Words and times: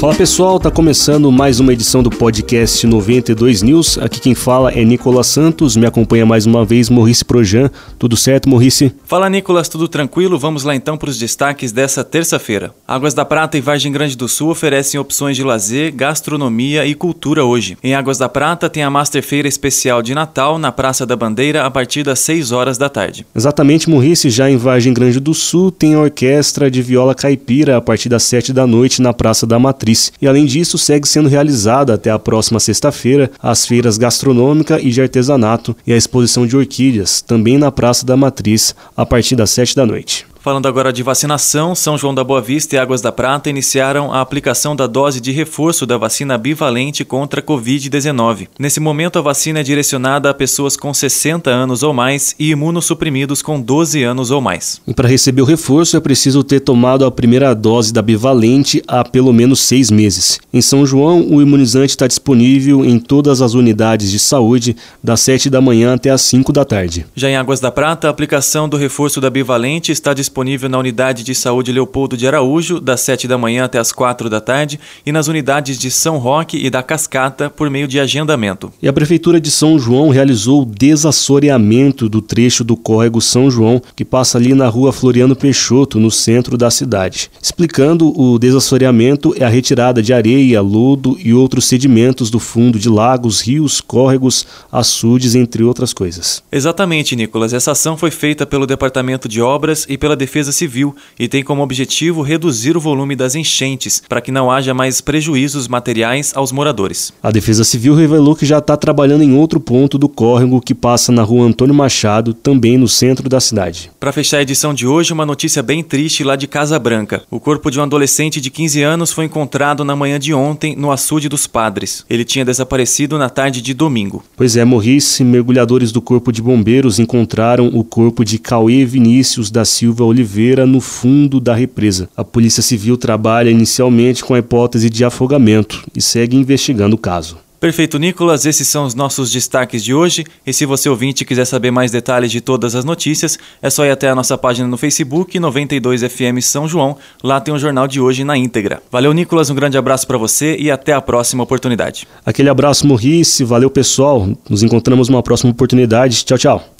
Fala 0.00 0.14
pessoal, 0.14 0.58
tá 0.58 0.70
começando 0.70 1.30
mais 1.30 1.60
uma 1.60 1.74
edição 1.74 2.02
do 2.02 2.08
podcast 2.08 2.86
92 2.86 3.60
News. 3.60 3.98
Aqui 3.98 4.18
quem 4.18 4.34
fala 4.34 4.72
é 4.72 4.82
Nicolas 4.82 5.26
Santos, 5.26 5.76
me 5.76 5.84
acompanha 5.84 6.24
mais 6.24 6.46
uma 6.46 6.64
vez 6.64 6.88
Maurice 6.88 7.22
Projan. 7.22 7.70
Tudo 7.98 8.16
certo, 8.16 8.48
Maurice? 8.48 8.94
Fala 9.04 9.28
Nicolas, 9.28 9.68
tudo 9.68 9.86
tranquilo? 9.86 10.38
Vamos 10.38 10.64
lá 10.64 10.74
então 10.74 10.96
para 10.96 11.10
os 11.10 11.18
destaques 11.18 11.70
dessa 11.70 12.02
terça-feira. 12.02 12.72
Águas 12.88 13.12
da 13.12 13.26
Prata 13.26 13.58
e 13.58 13.60
Vargem 13.60 13.92
Grande 13.92 14.16
do 14.16 14.26
Sul 14.26 14.48
oferecem 14.48 14.98
opções 14.98 15.36
de 15.36 15.44
lazer, 15.44 15.94
gastronomia 15.94 16.86
e 16.86 16.94
cultura 16.94 17.44
hoje. 17.44 17.76
Em 17.84 17.94
Águas 17.94 18.16
da 18.16 18.26
Prata 18.26 18.70
tem 18.70 18.82
a 18.82 18.88
Master 18.88 19.22
Feira 19.22 19.48
Especial 19.48 20.00
de 20.00 20.14
Natal 20.14 20.58
na 20.58 20.72
Praça 20.72 21.04
da 21.04 21.14
Bandeira 21.14 21.66
a 21.66 21.70
partir 21.70 22.04
das 22.04 22.20
6 22.20 22.52
horas 22.52 22.78
da 22.78 22.88
tarde. 22.88 23.26
Exatamente, 23.36 23.90
Maurice, 23.90 24.30
já 24.30 24.50
em 24.50 24.56
Vargem 24.56 24.94
Grande 24.94 25.20
do 25.20 25.34
Sul 25.34 25.70
tem 25.70 25.94
a 25.94 26.00
orquestra 26.00 26.70
de 26.70 26.80
viola 26.80 27.14
caipira 27.14 27.76
a 27.76 27.82
partir 27.82 28.08
das 28.08 28.22
7 28.22 28.50
da 28.50 28.66
noite 28.66 29.02
na 29.02 29.12
Praça 29.12 29.46
da 29.46 29.58
Matriz. 29.58 29.89
E 30.20 30.26
além 30.26 30.46
disso, 30.46 30.78
segue 30.78 31.08
sendo 31.08 31.28
realizada 31.28 31.94
até 31.94 32.10
a 32.10 32.18
próxima 32.18 32.60
sexta-feira 32.60 33.30
as 33.38 33.66
feiras 33.66 33.98
gastronômica 33.98 34.80
e 34.80 34.90
de 34.90 35.00
artesanato 35.00 35.76
e 35.86 35.92
a 35.92 35.96
exposição 35.96 36.46
de 36.46 36.56
orquídeas, 36.56 37.20
também 37.20 37.58
na 37.58 37.72
Praça 37.72 38.04
da 38.04 38.16
Matriz, 38.16 38.74
a 38.96 39.04
partir 39.04 39.36
das 39.36 39.50
7 39.50 39.74
da 39.74 39.86
noite. 39.86 40.29
Falando 40.42 40.66
agora 40.66 40.90
de 40.90 41.02
vacinação, 41.02 41.74
São 41.74 41.98
João 41.98 42.14
da 42.14 42.24
Boa 42.24 42.40
Vista 42.40 42.74
e 42.74 42.78
Águas 42.78 43.02
da 43.02 43.12
Prata 43.12 43.50
iniciaram 43.50 44.10
a 44.10 44.22
aplicação 44.22 44.74
da 44.74 44.86
dose 44.86 45.20
de 45.20 45.32
reforço 45.32 45.84
da 45.84 45.98
vacina 45.98 46.38
bivalente 46.38 47.04
contra 47.04 47.40
a 47.40 47.42
Covid-19. 47.42 48.48
Nesse 48.58 48.80
momento, 48.80 49.18
a 49.18 49.22
vacina 49.22 49.60
é 49.60 49.62
direcionada 49.62 50.30
a 50.30 50.34
pessoas 50.34 50.78
com 50.78 50.94
60 50.94 51.50
anos 51.50 51.82
ou 51.82 51.92
mais 51.92 52.34
e 52.38 52.52
imunossuprimidos 52.52 53.42
com 53.42 53.60
12 53.60 54.02
anos 54.02 54.30
ou 54.30 54.40
mais. 54.40 54.80
E 54.86 54.94
para 54.94 55.06
receber 55.06 55.42
o 55.42 55.44
reforço 55.44 55.94
é 55.94 56.00
preciso 56.00 56.42
ter 56.42 56.60
tomado 56.60 57.04
a 57.04 57.10
primeira 57.10 57.52
dose 57.52 57.92
da 57.92 58.00
bivalente 58.00 58.82
há 58.88 59.04
pelo 59.04 59.34
menos 59.34 59.60
seis 59.60 59.90
meses. 59.90 60.40
Em 60.54 60.62
São 60.62 60.86
João, 60.86 61.20
o 61.28 61.42
imunizante 61.42 61.90
está 61.90 62.06
disponível 62.06 62.82
em 62.82 62.98
todas 62.98 63.42
as 63.42 63.52
unidades 63.52 64.10
de 64.10 64.18
saúde, 64.18 64.74
das 65.04 65.20
7 65.20 65.50
da 65.50 65.60
manhã 65.60 65.92
até 65.92 66.08
as 66.08 66.22
5 66.22 66.50
da 66.50 66.64
tarde. 66.64 67.04
Já 67.14 67.28
em 67.28 67.36
Águas 67.36 67.60
da 67.60 67.70
Prata, 67.70 68.06
a 68.06 68.10
aplicação 68.10 68.66
do 68.66 68.78
reforço 68.78 69.20
da 69.20 69.28
bivalente 69.28 69.92
está 69.92 70.14
disponível 70.14 70.29
disponível 70.30 70.68
na 70.68 70.78
Unidade 70.78 71.24
de 71.24 71.34
Saúde 71.34 71.72
Leopoldo 71.72 72.16
de 72.16 72.24
Araújo, 72.24 72.80
das 72.80 73.00
7 73.00 73.26
da 73.26 73.36
manhã 73.36 73.64
até 73.64 73.80
as 73.80 73.90
4 73.90 74.30
da 74.30 74.40
tarde, 74.40 74.78
e 75.04 75.10
nas 75.10 75.26
unidades 75.26 75.76
de 75.76 75.90
São 75.90 76.18
Roque 76.18 76.56
e 76.56 76.70
da 76.70 76.84
Cascata, 76.84 77.50
por 77.50 77.68
meio 77.68 77.88
de 77.88 77.98
agendamento. 77.98 78.72
E 78.80 78.86
a 78.86 78.92
Prefeitura 78.92 79.40
de 79.40 79.50
São 79.50 79.76
João 79.76 80.08
realizou 80.10 80.62
o 80.62 80.64
desassoreamento 80.64 82.08
do 82.08 82.22
trecho 82.22 82.62
do 82.62 82.76
córrego 82.76 83.20
São 83.20 83.50
João, 83.50 83.82
que 83.96 84.04
passa 84.04 84.38
ali 84.38 84.54
na 84.54 84.68
rua 84.68 84.92
Floriano 84.92 85.34
Peixoto, 85.34 85.98
no 85.98 86.12
centro 86.12 86.56
da 86.56 86.70
cidade. 86.70 87.28
Explicando, 87.42 88.16
o 88.16 88.38
desassoreamento 88.38 89.34
é 89.36 89.44
a 89.44 89.48
retirada 89.48 90.00
de 90.00 90.12
areia, 90.12 90.60
lodo 90.60 91.18
e 91.22 91.34
outros 91.34 91.64
sedimentos 91.64 92.30
do 92.30 92.38
fundo 92.38 92.78
de 92.78 92.88
lagos, 92.88 93.40
rios, 93.40 93.80
córregos, 93.80 94.46
açudes, 94.70 95.34
entre 95.34 95.64
outras 95.64 95.92
coisas. 95.92 96.40
Exatamente, 96.52 97.16
Nicolas. 97.16 97.52
Essa 97.52 97.72
ação 97.72 97.96
foi 97.96 98.12
feita 98.12 98.46
pelo 98.46 98.66
Departamento 98.66 99.28
de 99.28 99.42
Obras 99.42 99.86
e 99.88 99.98
pela 99.98 100.19
Defesa 100.20 100.52
Civil 100.52 100.94
e 101.18 101.26
tem 101.26 101.42
como 101.42 101.62
objetivo 101.62 102.20
reduzir 102.20 102.76
o 102.76 102.80
volume 102.80 103.16
das 103.16 103.34
enchentes 103.34 104.02
para 104.06 104.20
que 104.20 104.30
não 104.30 104.50
haja 104.50 104.74
mais 104.74 105.00
prejuízos 105.00 105.66
materiais 105.66 106.32
aos 106.36 106.52
moradores. 106.52 107.12
A 107.22 107.30
Defesa 107.30 107.64
Civil 107.64 107.94
revelou 107.94 108.36
que 108.36 108.44
já 108.44 108.58
está 108.58 108.76
trabalhando 108.76 109.22
em 109.22 109.34
outro 109.34 109.58
ponto 109.58 109.96
do 109.96 110.08
córrego 110.08 110.60
que 110.60 110.74
passa 110.74 111.10
na 111.10 111.22
rua 111.22 111.46
Antônio 111.46 111.74
Machado, 111.74 112.34
também 112.34 112.76
no 112.76 112.86
centro 112.86 113.28
da 113.30 113.40
cidade. 113.40 113.90
Para 113.98 114.12
fechar 114.12 114.38
a 114.38 114.42
edição 114.42 114.74
de 114.74 114.86
hoje, 114.86 115.12
uma 115.12 115.24
notícia 115.24 115.62
bem 115.62 115.82
triste 115.82 116.22
lá 116.22 116.36
de 116.36 116.46
Casa 116.46 116.78
Branca. 116.78 117.22
O 117.30 117.40
corpo 117.40 117.70
de 117.70 117.80
um 117.80 117.82
adolescente 117.82 118.40
de 118.40 118.50
15 118.50 118.82
anos 118.82 119.12
foi 119.12 119.24
encontrado 119.24 119.84
na 119.84 119.96
manhã 119.96 120.18
de 120.18 120.34
ontem 120.34 120.76
no 120.76 120.92
açude 120.92 121.28
dos 121.30 121.46
padres. 121.46 122.04
Ele 122.10 122.24
tinha 122.24 122.44
desaparecido 122.44 123.16
na 123.16 123.30
tarde 123.30 123.62
de 123.62 123.72
domingo. 123.72 124.22
Pois 124.36 124.54
é, 124.54 124.64
Morrice, 124.64 125.24
mergulhadores 125.24 125.92
do 125.92 126.02
Corpo 126.02 126.30
de 126.30 126.42
Bombeiros 126.42 126.98
encontraram 126.98 127.68
o 127.68 127.82
corpo 127.82 128.22
de 128.22 128.38
Cauê 128.38 128.84
Vinícius 128.84 129.50
da 129.50 129.64
Silva 129.64 130.04
Oliveira 130.10 130.66
no 130.66 130.80
fundo 130.80 131.40
da 131.40 131.54
represa. 131.54 132.08
A 132.16 132.24
Polícia 132.24 132.62
Civil 132.62 132.96
trabalha 132.96 133.50
inicialmente 133.50 134.24
com 134.24 134.34
a 134.34 134.38
hipótese 134.38 134.90
de 134.90 135.04
afogamento 135.04 135.84
e 135.94 136.02
segue 136.02 136.36
investigando 136.36 136.96
o 136.96 136.98
caso. 136.98 137.38
Perfeito, 137.60 137.98
Nicolas. 137.98 138.46
Esses 138.46 138.66
são 138.66 138.86
os 138.86 138.94
nossos 138.94 139.30
destaques 139.30 139.84
de 139.84 139.92
hoje. 139.92 140.24
E 140.46 140.52
se 140.52 140.64
você 140.64 140.88
ouvinte 140.88 141.26
quiser 141.26 141.44
saber 141.44 141.70
mais 141.70 141.92
detalhes 141.92 142.32
de 142.32 142.40
todas 142.40 142.74
as 142.74 142.86
notícias, 142.86 143.38
é 143.60 143.68
só 143.68 143.84
ir 143.84 143.90
até 143.90 144.08
a 144.08 144.14
nossa 144.14 144.38
página 144.38 144.66
no 144.66 144.78
Facebook, 144.78 145.38
92FM 145.38 146.40
São 146.40 146.66
João. 146.66 146.96
Lá 147.22 147.38
tem 147.38 147.52
o 147.52 147.58
jornal 147.58 147.86
de 147.86 148.00
hoje 148.00 148.24
na 148.24 148.34
íntegra. 148.34 148.82
Valeu, 148.90 149.12
Nicolas. 149.12 149.50
Um 149.50 149.54
grande 149.54 149.76
abraço 149.76 150.06
para 150.06 150.16
você 150.16 150.56
e 150.58 150.70
até 150.70 150.94
a 150.94 151.02
próxima 151.02 151.42
oportunidade. 151.42 152.08
Aquele 152.24 152.48
abraço, 152.48 152.86
Morrice. 152.86 153.44
Valeu, 153.44 153.68
pessoal. 153.68 154.26
Nos 154.48 154.62
encontramos 154.62 155.10
numa 155.10 155.22
próxima 155.22 155.50
oportunidade. 155.50 156.24
Tchau, 156.24 156.38
tchau. 156.38 156.79